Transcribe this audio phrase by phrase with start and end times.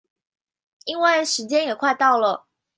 [0.85, 2.47] 因為時間也快到了